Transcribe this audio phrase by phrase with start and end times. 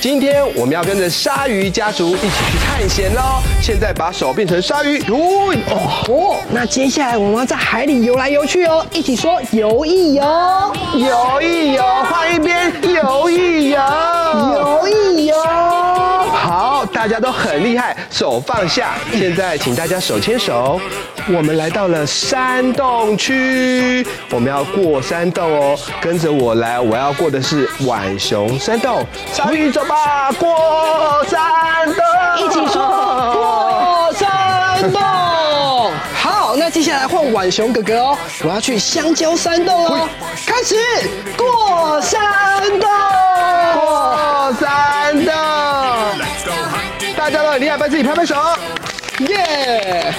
[0.00, 3.42] 今天我们要跟着鲨鱼家族一起去探险喽！
[3.60, 10.24] 现在把手变成鲨鱼，游哦哦，那接下来我们要在海里游来游去哦，一起说游一游，
[10.94, 13.78] 游一游，换一边，游一游，
[14.54, 15.34] 游一游。
[17.00, 18.90] 好，大家都很厉害，手放下。
[19.10, 20.78] 现在请大家手牵手，
[21.28, 29.02] 我们来到了山洞区，我们要过山洞哦，跟着我来，我要过的是浣熊山洞，
[29.32, 31.40] 小鱼走吧，过山
[31.86, 32.04] 洞，
[32.44, 35.00] 一起说过山洞。
[36.12, 40.06] 好，那接下来换浣熊哥哥哦，我要去香蕉山洞哦，
[40.46, 40.76] 开始
[41.34, 42.20] 过山
[42.78, 42.90] 洞，
[43.80, 45.79] 过山洞。
[47.20, 48.34] 大家都很厉害，帮自己拍拍手，
[49.28, 50.10] 耶！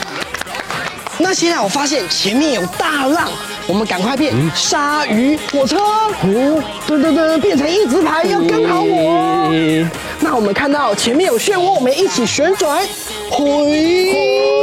[1.17, 3.27] 那现在我发现前面有大浪，
[3.65, 9.51] 我们赶快变鲨鱼火车，哦，噔噔噔，变成一字排，要跟好我。
[10.19, 12.77] 那我们看到前面有漩涡，我们一起旋转，
[13.31, 14.61] 回，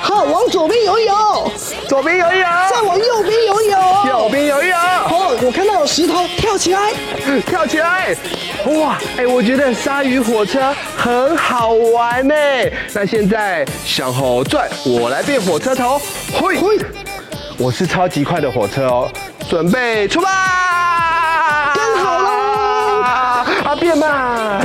[0.00, 1.50] 好，往左边游泳，
[1.88, 4.78] 左边游泳，再往右边游泳，右边游泳。
[5.36, 6.92] 好，我看到有石头，跳起来，
[7.46, 8.16] 跳起来。
[8.66, 12.34] 哇，哎，我觉得鲨鱼火车很好玩呢。
[12.94, 16.00] 那现在向后转，我来变火车头，
[16.32, 16.58] 嘿，
[17.58, 19.10] 我是超级快的火车哦，
[19.48, 24.60] 准备出发，跟好啦，啊，变慢，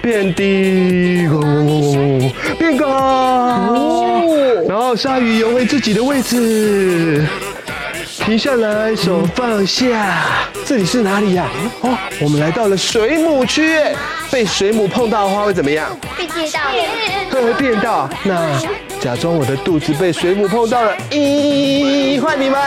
[0.00, 1.28] 变低，
[2.56, 2.86] 变高，
[4.68, 7.26] 然后鲨鱼游回自己的位置。
[8.24, 10.22] 停下来，手放下。
[10.64, 11.48] 这里是哪里呀？
[11.80, 13.76] 哦，我们来到了水母区。
[14.30, 15.98] 被水母碰到的话会怎么样？
[16.16, 16.60] 被电到。
[17.30, 18.08] 对，会电到。
[18.22, 18.48] 那
[19.00, 20.96] 假装我的肚子被水母碰到了。
[21.10, 22.60] 咦，换你们。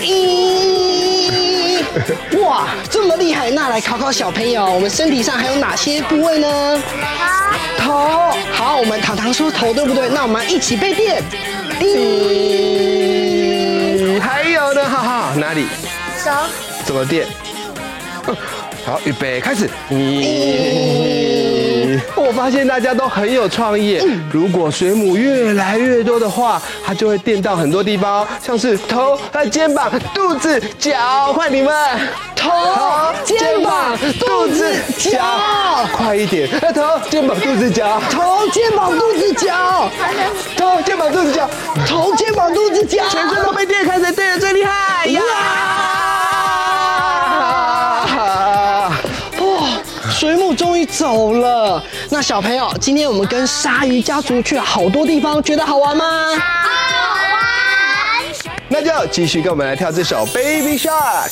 [0.00, 1.82] 咦，
[2.42, 3.50] 哇，这么厉害！
[3.50, 6.82] 那来考考小朋友，我们身体上还有哪些部位呢？
[7.78, 7.92] 头。
[7.92, 8.32] 头。
[8.52, 10.08] 好，我们糖糖说头对不对？
[10.08, 11.22] 那我们一起被电。
[11.80, 12.91] 咦。
[15.36, 15.66] 哪里？
[16.22, 16.30] 手。
[16.84, 17.26] 怎么垫？
[18.84, 19.68] 好，预备，开始。
[21.92, 24.00] 咦，我发现大家都很有创意。
[24.32, 31.32] 如果水母越来越多的话，它就会电到很多地方，像是头、和肩膀、肚子、脚。
[31.32, 31.74] 换你们，
[32.34, 32.50] 头、
[33.24, 35.20] 肩膀、肚子、脚，
[35.94, 36.48] 快一点！
[36.72, 39.90] 头、肩膀、肚子、脚，头、肩膀、肚子、脚，
[40.56, 41.48] 头、肩膀、肚子、脚，
[41.86, 45.06] 头、肩膀、肚子、脚，全身都被电开，谁电的最厉害？
[45.06, 45.20] 呀！
[50.10, 50.54] 水母
[50.92, 51.82] 走了。
[52.10, 56.04] 那小朋友，今天我们跟鲨鱼家族去了好多地方，觉得好玩吗？
[56.36, 56.68] 好
[57.34, 57.42] 玩。
[58.68, 61.28] 那就继续跟我们来跳这首《Baby Shark》。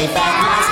[0.00, 0.67] 今天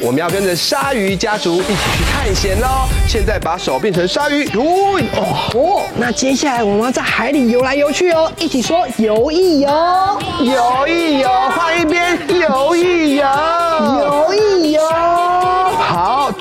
[0.00, 2.88] 我们要跟着鲨鱼家族一起去探险喽！
[3.08, 5.50] 现在把手变成鲨鱼，游哦。
[5.54, 5.82] 哦。
[5.96, 9.68] 那接下来我们要在海里游来游去哦，一起说游一游，
[10.40, 13.24] 游一游，换一边，游一游，
[14.00, 14.49] 游一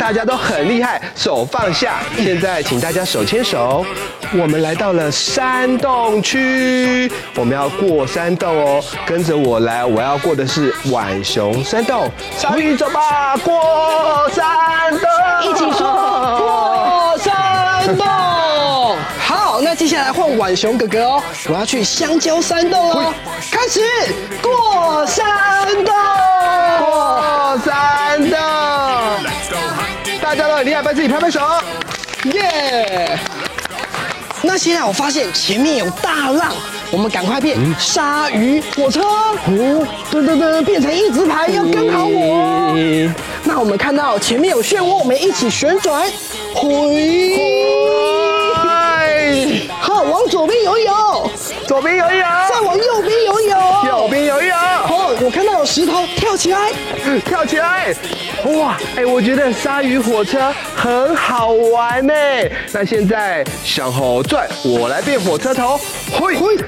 [0.09, 1.99] 大家都很厉害，手放下。
[2.17, 3.85] 现在请大家手牵手，
[4.33, 15.07] 我们来到了山洞区，我们要过山洞哦，跟着我来，我要过的是浣熊山洞，小鱼走吧，过山洞，
[15.43, 18.07] 一起说过山洞。
[19.19, 19.75] 好，那。
[19.75, 23.13] 接下来换浣熊哥哥哦，我要去香蕉山洞哦，
[23.51, 23.79] 开始
[24.41, 25.23] 过山
[25.85, 25.93] 洞，
[26.79, 28.39] 过山洞，
[30.29, 31.39] 大家都很厉害，帮自己拍拍手，
[32.33, 33.17] 耶！
[34.43, 36.53] 那现在我发现前面有大浪，
[36.91, 42.77] 我们赶快变鲨鱼火车，哦，噔噔噔，变成一字排，要跟好我。
[43.43, 46.07] 那我们看到前面有漩涡，我们一起旋转，
[46.53, 47.35] 回。
[49.79, 51.31] 好，往左边游一游，
[51.67, 54.55] 左边游一游，再往右边游一游，右边游泳。
[55.09, 56.71] 好，我看到有石头，跳起来，
[57.25, 57.95] 跳起来。
[58.45, 62.13] 哇，哎，我觉得鲨鱼火车很好玩呢。
[62.71, 65.79] 那现在向后转，我来变火车头，
[66.11, 66.63] 嘿，嘿，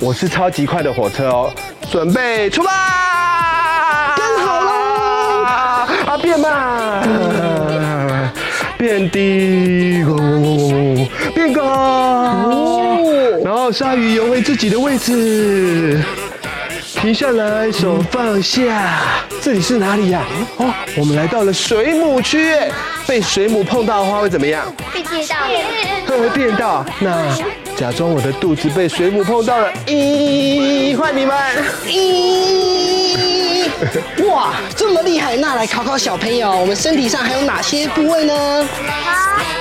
[0.00, 1.50] 我是超级快的火车哦，
[1.90, 7.02] 准备出发，跟好了，啊，变慢，
[8.76, 10.04] 变低，
[11.34, 13.00] 变高，
[13.42, 16.02] 然后鲨鱼游回自己的位置。
[17.12, 18.98] 停下来，手放下。
[19.42, 20.24] 这里是哪里呀？
[20.56, 22.50] 哦，我们来到了水母区。
[23.06, 24.64] 被水母碰到的话会怎么样？
[24.94, 25.36] 被电到。
[26.16, 26.86] 会电到。
[27.00, 27.22] 那
[27.76, 29.70] 假装我的肚子被水母碰到了。
[29.86, 31.36] 咦，换你们。
[31.86, 33.18] 咦，
[34.30, 35.36] 哇，这么厉害！
[35.36, 38.66] 那来考考小朋友，我们身体上还有哪些部位呢？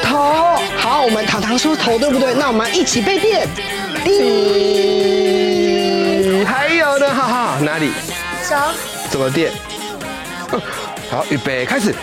[0.01, 0.18] 头。
[0.18, 0.56] 头。
[0.77, 2.33] 好，我们糖糖说头对不对？
[2.33, 3.45] 那我们一起被电。
[4.06, 4.91] 叮。
[7.31, 7.92] 还有呢，哈哈，哪里？
[8.44, 8.56] 手。
[9.10, 9.54] 怎么垫？
[11.10, 11.95] 好，预备，开始。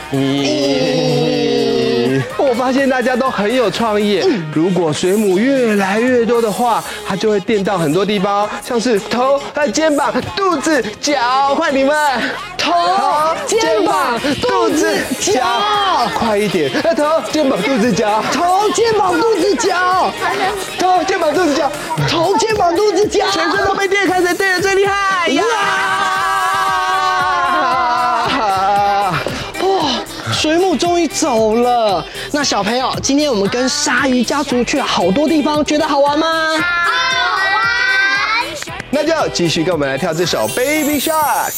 [2.18, 4.22] 咦， 我发现大家都很有创意。
[4.52, 9.40] 如果水母越来越多的话，它就会电到很多地方，像是头、
[9.72, 11.54] 肩膀、肚子、脚。
[11.54, 11.94] 换你们，
[12.56, 12.72] 头、
[13.46, 15.42] 肩膀、肚子、脚，
[16.18, 16.70] 快一点！
[16.94, 20.10] 头、肩膀、肚子、脚，头、肩膀、肚子、脚，
[20.78, 21.70] 头、肩膀、肚子、脚，
[22.08, 25.42] 头、肩膀、肚子、脚，全身都被电开，谁电的最厉害呀？
[30.38, 32.06] 水母终于走了。
[32.30, 36.26] 那小朋友，今天我们跟鲨鱼家族去了好多地方，觉得好玩吗？
[36.56, 36.92] 好
[37.56, 38.46] 玩。
[38.88, 41.50] 那就继续跟我们来跳这首《Baby Shark》。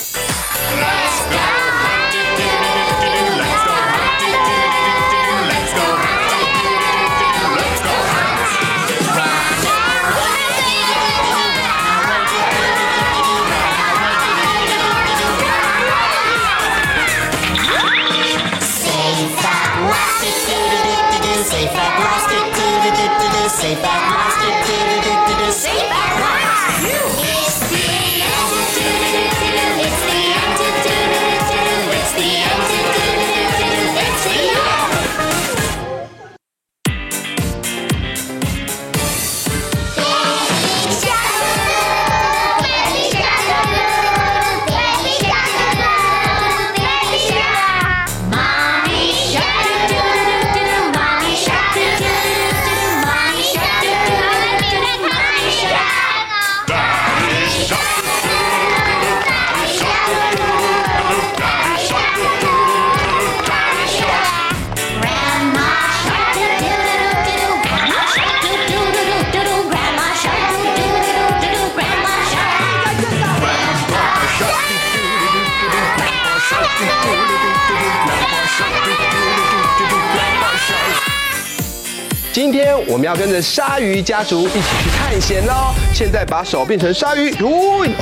[82.52, 85.72] 今天我们要跟着鲨鱼家族一起去探险喽！
[85.94, 87.48] 现在把手变成鲨鱼，游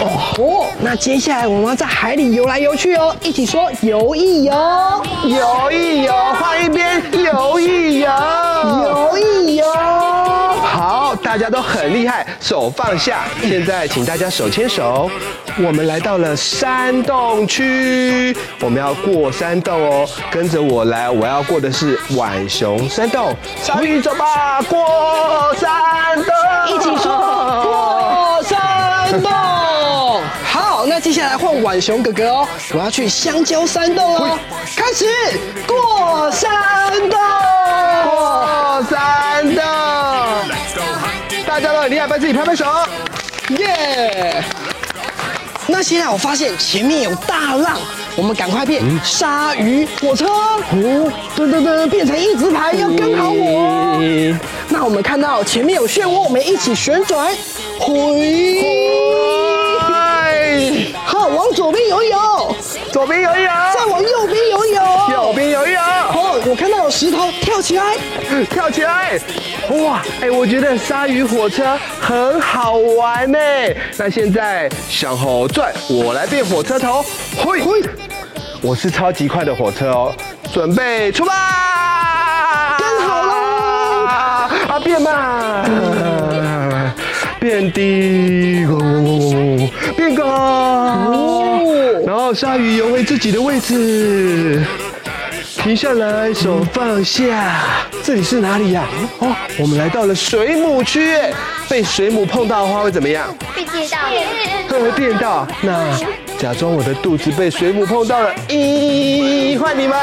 [0.00, 4.54] 哦，那接下来我们要在海里游来游去哦，一起说游一游，
[5.24, 8.08] 游一游，换一边，游一游，
[8.84, 10.07] 游一游。
[11.38, 13.26] 大家都很厉害，手放下。
[13.42, 15.08] 现在请大家手牵手，
[15.58, 24.60] 我们来到了山洞区，我们要过山洞哦，跟着我来，我要过的是浣熊山洞，鲨鱼走吧。
[24.62, 27.16] 过山洞，一起说
[27.62, 29.30] 过山洞。
[30.42, 34.36] 好，那接下来换浣熊哥哥哦，我要去香蕉山洞哦。
[34.74, 35.06] 开始
[35.68, 36.50] 过山
[37.08, 37.16] 洞，
[42.08, 42.64] 大家都很厉害，帮自己拍拍手，
[43.58, 44.42] 耶！
[45.66, 47.78] 那现在我发现前面有大浪，
[48.16, 54.00] 我们赶快变鲨鱼火车，哦，噔噔噔，变成一字排，要跟好我。
[54.68, 57.28] 那我们看到前面有漩涡，我们一起旋转，
[57.78, 58.64] 回，
[61.04, 62.56] 好，往左边游一游，
[62.90, 65.82] 左边游一游，再往右边游一游，右边游泳。
[66.48, 67.94] 好，我看到有石头，跳起来，
[68.48, 69.20] 跳起来！
[69.68, 73.38] 哇，哎，我觉得鲨鱼火车很好玩呢。
[73.98, 77.04] 那现在向后转，我来变火车头，
[77.36, 77.82] 嘿，嘿，
[78.62, 80.14] 我是超级快的火车哦，
[80.50, 83.34] 准备出发，跟好了，
[84.68, 85.70] 啊，变慢，
[87.38, 88.66] 变低，
[89.94, 91.60] 变高，
[92.06, 94.64] 然后鲨鱼游回自己的位置。
[95.68, 97.54] 停下来，手放下。
[98.02, 98.88] 这里是哪里呀？
[99.18, 101.14] 哦，我们来到了水母区。
[101.68, 103.36] 被水母碰到的话会怎么样？
[103.54, 103.98] 被电到。
[104.80, 105.46] 会电到。
[105.60, 105.86] 那
[106.38, 108.34] 假装我的肚子被水母碰到了。
[108.48, 109.98] 咦，换你们。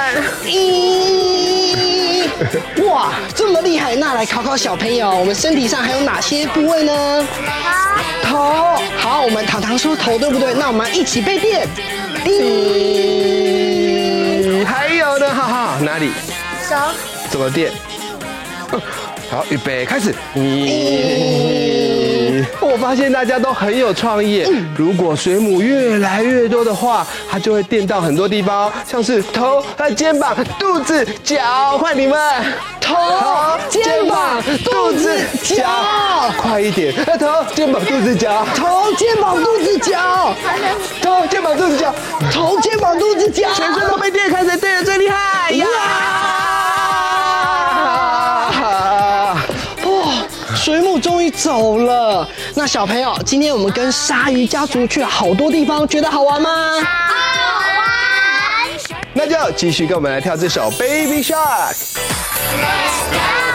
[0.46, 2.28] 咦，
[2.88, 3.96] 哇，这么厉害！
[3.96, 7.28] 那来考考小朋友，我们身体上还有哪些部位呢？
[8.22, 8.38] 头。
[8.38, 8.84] 头。
[9.00, 10.54] 好，我们糖糖说头对不对？
[10.54, 11.68] 那我们一起被电。
[12.24, 13.55] 咦。
[15.84, 16.12] 哪里？
[16.68, 16.76] 手。
[17.30, 17.72] 怎么垫？
[19.30, 20.14] 好，预备，开始。
[22.42, 24.46] 咦， 我发现大家都很有创意。
[24.78, 29.64] 如果水母越来越多的话，它就会电到很多地方，像是头、
[29.96, 31.78] 肩膀、肚子、脚。
[31.78, 32.18] 换你们，
[32.80, 32.96] 头、
[33.70, 35.66] 肩膀、肚子、脚，
[36.38, 36.94] 快一点！
[37.18, 40.34] 头、肩膀、肚子、脚，头、肩膀、肚子、脚，
[41.02, 41.94] 头、肩膀、肚子、脚，
[42.32, 45.66] 头、肩膀、肚子、脚，全身都被电，看谁电的最厉害呀！
[50.66, 52.28] 水母终于走了。
[52.56, 56.50] 那小朋友，今天我们跟鲨鱼家族去了好多地方，觉得好玩吗？
[56.82, 57.14] 好
[57.78, 57.86] 玩。
[59.14, 61.36] 那就继续跟我们来跳这首《Baby Shark》。
[62.50, 62.58] 今
[63.12, 63.55] 天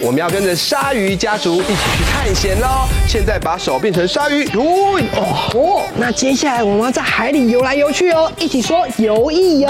[0.00, 2.88] 我们要跟着鲨鱼家族一起去探险喽！
[3.06, 5.82] 现在把手变成鲨鱼，游哦哦！
[5.96, 9.68] 那接下来我们要在海里游来游去哦，一起说游一游，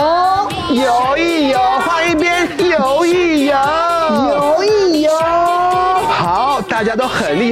[0.71, 3.55] 游一游，换一边，游一游，
[4.29, 5.48] 游一游。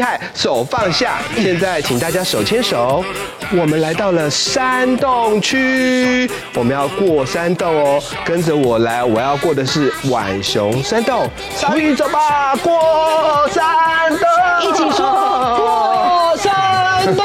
[0.00, 1.18] 害，手放下。
[1.36, 3.04] 现在请大家手牵手，
[3.52, 12.54] 我们来到了山洞区，我们要过山洞哦，跟着我来，我要过的是浣熊山洞，小雨走吧。
[12.56, 13.64] 过山
[14.10, 14.26] 洞，
[14.62, 17.24] 一起说过山洞。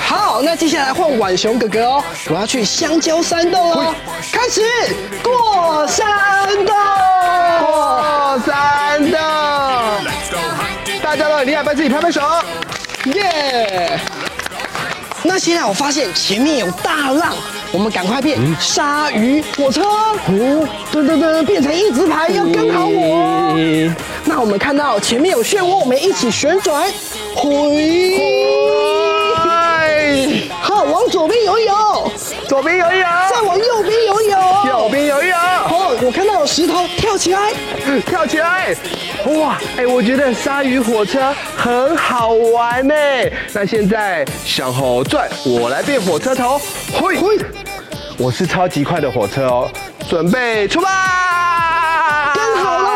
[0.00, 3.94] 好，那接下来换浣熊哥哥哦，我要去香蕉山洞哦。
[4.32, 4.62] 开始
[5.22, 6.06] 过山
[6.66, 6.74] 洞，
[7.60, 9.18] 过山洞。
[11.08, 12.20] 大家都很厉害，帮自己拍拍手，
[13.14, 13.98] 耶！
[15.22, 17.34] 那现在我发现前面有大浪。
[17.72, 23.54] 我们赶快变鲨鱼火车，哦，噔噔噔，变成一直排，要跟好我。
[24.24, 26.82] 那我们看到前面有漩涡，我们一起旋转，
[27.34, 28.68] 回，
[30.60, 32.12] 好，往左边游一游，
[32.48, 33.97] 左边游一游，再往右边
[36.08, 37.52] 我看到有石头，跳起来，
[38.06, 38.74] 跳起来。
[39.26, 42.94] 哇，哎，我觉得鲨鱼火车很好玩呢。
[43.52, 46.58] 那现在向后转，我来变火车头，
[46.94, 47.44] 嘿，嘿，
[48.16, 49.70] 我是超级快的火车哦，
[50.08, 52.88] 准备出发，跟好了，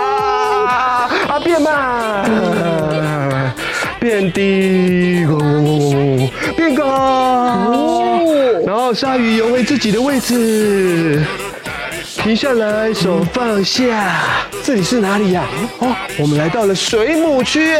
[1.29, 2.25] 啊，变慢，
[4.01, 5.27] 变低，
[6.57, 8.23] 变高，
[8.65, 11.23] 然后鲨鱼游回自己的位置。
[12.23, 14.23] 停下来，手放下。
[14.63, 15.43] 这里是哪里呀？
[15.81, 17.77] 哦，我们来到了水母区。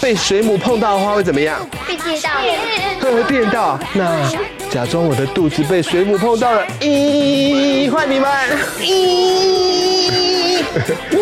[0.00, 1.64] 被水母碰到的话会怎么样？
[1.86, 2.30] 被电到。
[3.00, 3.78] 会电到。
[3.92, 4.28] 那
[4.68, 6.66] 假装我的肚子被水母碰到了。
[6.80, 8.28] 咦，换你们。
[8.80, 10.60] 咦，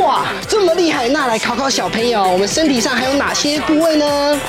[0.00, 1.08] 哇，这么厉害！
[1.10, 4.40] 那来考考小朋友，我们身体上还有哪些部位呢？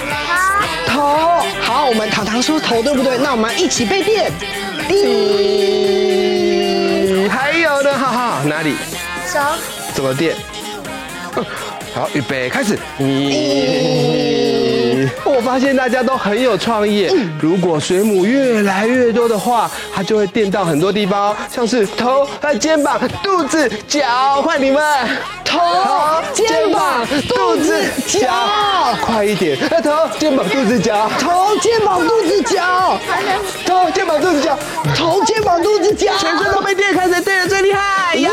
[0.88, 1.02] 头。
[1.02, 1.42] 头。
[1.62, 3.18] 好，我们糖糖说头，对不对？
[3.18, 4.32] 那我们一起被电。
[4.90, 6.03] 咦，
[7.92, 8.76] 哈哈，哪里？
[9.28, 9.40] 手。
[9.94, 10.36] 怎么电？
[11.94, 12.78] 好，预备，开始。
[13.00, 17.08] 咦，我发现大家都很有创意。
[17.40, 24.42] 如果水母越来越多的话，它就会电到很多地方，像是头和、肩膀、肚子、脚。
[24.42, 24.82] 换你们，
[25.46, 25.60] 头、
[26.34, 28.28] 肩膀、肚子、脚，
[29.14, 29.56] 快一点！
[29.84, 32.98] 头、肩膀、肚子、脚，头、肩膀、肚子、脚，
[33.64, 34.58] 头、肩膀、肚子、脚，
[34.96, 38.32] 头、肩膀、肚子、脚，全身都被电开，谁电的最厉害呀？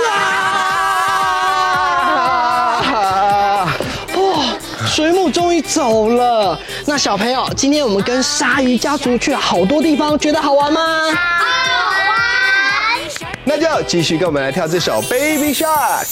[4.86, 6.58] 水母终于走了。
[6.86, 10.80] 那小朋友，今天我们跟鲨鱼家族去了好多地方，觉得好玩吗？
[11.14, 11.44] 好
[12.08, 12.98] 玩。
[13.44, 16.04] 那就继续跟我们来跳这首《Baby Shark》。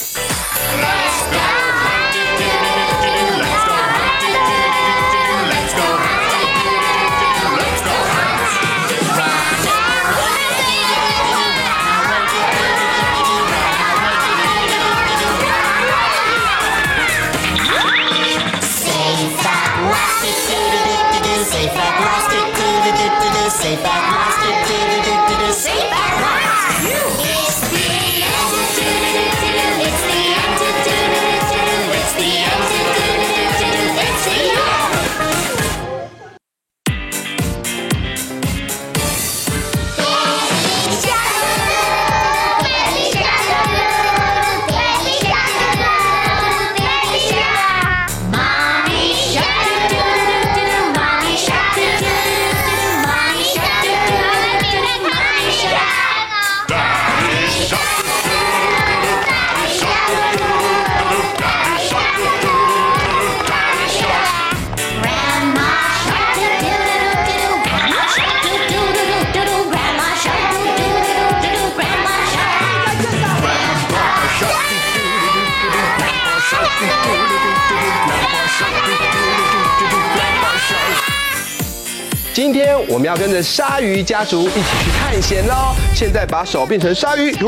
[82.51, 85.75] 今天我们要跟着鲨鱼家族一起去探险喽！
[85.93, 87.47] 现在把手变成鲨鱼，游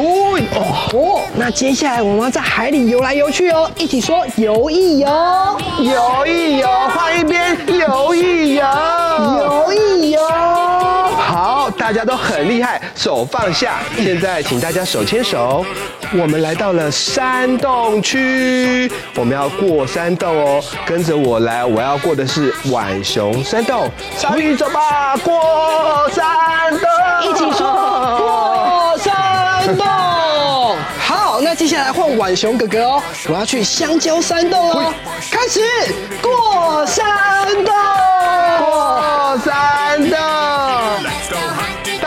[0.54, 5.08] 哦，那接下来我们要在海里游来游去哦，一起说游一游，
[5.80, 7.58] 游一游，换一边，
[12.02, 13.80] 家都很厉害，手放下。
[13.96, 15.64] 现在请大家手牵手，
[16.14, 23.88] 我们来到了山洞区，我们要过山洞哦，跟着我来，我要过的是浣熊山洞，
[24.18, 26.26] 鲨鱼走吧，过山
[26.72, 26.90] 洞，
[27.24, 27.72] 一起说
[28.18, 29.86] 过山洞。
[31.06, 34.92] 好，那接下来换浣熊哥哥哦，我要去香蕉山洞哦，
[35.30, 35.62] 开始
[36.20, 37.06] 过山
[37.64, 37.76] 洞，
[38.66, 39.71] 过山洞。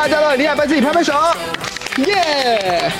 [0.04, 1.14] 大家都很厉害，帮自己拍拍手，
[2.04, 2.92] 耶！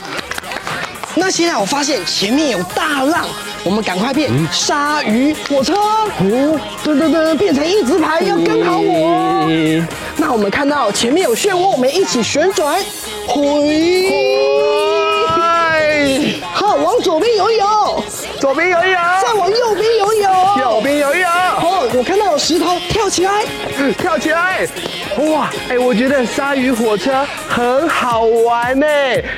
[1.14, 3.26] 那现在我发现前面有大浪，
[3.62, 9.46] 我们赶快变鲨鱼火车，哦，噔噔噔，变成一字排，要跟好我。
[10.16, 12.82] 那我们看到前面有漩涡，我们一起旋转，
[13.26, 14.10] 回，
[16.54, 18.02] 好，往左边游一游，
[18.40, 18.90] 左边游一
[22.04, 23.44] 看到有石头，跳起来，
[23.96, 24.68] 跳起来。
[25.16, 28.86] 哇，哎，我觉得鲨鱼火车很好玩呢。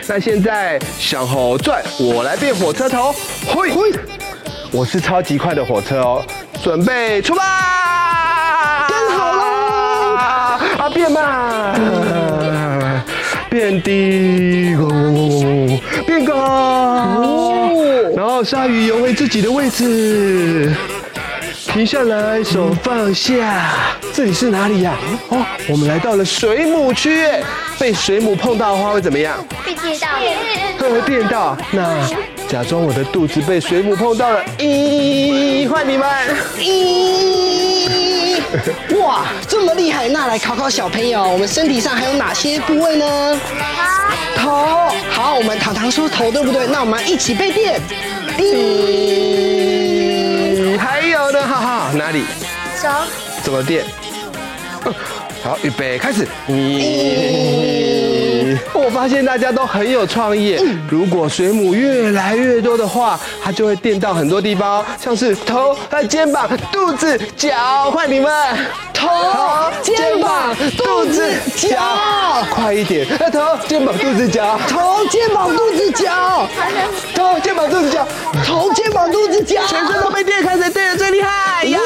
[0.09, 3.15] 那现在向后转，我来变火车头，
[3.47, 3.93] 嘿，嘿，
[4.73, 6.25] 我是超级快的火车哦，
[6.63, 9.43] 准备出发，跟好了，
[10.79, 11.75] 啊，变慢，
[13.49, 14.77] 变低，
[16.05, 17.73] 变高，
[18.17, 20.75] 然后鲨鱼游回自己的位置。
[21.77, 23.67] 停下来，手放下。
[24.15, 24.97] 这里是哪里呀？
[25.29, 27.23] 哦，我们来到了水母区。
[27.79, 29.45] 被水母碰到的话会怎么样？
[29.63, 30.09] 被电到。
[30.89, 31.55] 会电到。
[31.73, 31.95] 那
[32.49, 34.43] 假装我的肚子被水母碰到了。
[34.57, 36.09] 咦，换你们。
[36.59, 38.41] 咦，
[38.99, 40.09] 哇，这么厉害！
[40.09, 43.39] 那来考考小朋友，我们身体上还有哪些部位呢？
[44.35, 44.49] 头。
[44.49, 44.95] 头。
[45.11, 46.67] 好，我们糖糖说头，对不对？
[46.69, 47.79] 那我们一起被电。
[48.35, 48.43] 还
[51.95, 52.25] 哪里？
[52.81, 52.89] 手。
[53.43, 53.85] 怎么垫？
[55.43, 56.27] 好，预备，开始。
[56.49, 60.59] 咦，，我发现大家都很有创意。
[60.91, 65.77] 如果水母越来越多的话，它就会电到很多地方，像是头、
[66.09, 67.91] 肩膀、肚子、脚。
[67.93, 68.33] 换你们，
[68.97, 71.77] 头、肩膀、肚子、脚，
[72.51, 73.07] 快一点！
[73.31, 76.49] 头、肩膀、肚子、脚，头、肩膀、肚子、脚，
[77.15, 78.07] 头、肩膀、肚子、脚，
[78.45, 81.65] 头、肩膀、肚子、脚，全身都被电，看谁电的最厉害！
[81.65, 81.79] 呀！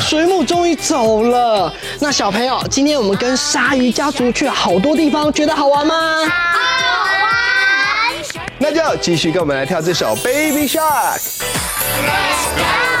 [0.00, 1.72] 水母终于走了。
[2.00, 5.94] 那小朋友，今天我们跟鲨鱼家族去了好多地方，觉得好玩吗？
[6.24, 7.28] 好玩。
[8.58, 11.18] 那就继续跟我们来跳这首《Baby Shark》。
[11.96, 12.97] страсть.